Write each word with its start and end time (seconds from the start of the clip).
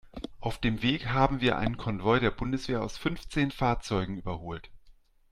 Auf 0.39 0.57
dem 0.57 0.81
Weg 0.81 1.09
haben 1.09 1.41
wir 1.41 1.59
einen 1.59 1.77
Konvoi 1.77 2.19
der 2.19 2.31
Bundeswehr 2.31 2.81
aus 2.81 2.97
fünfzehn 2.97 3.51
Fahrzeugen 3.51 4.17
überholt. 4.17 4.71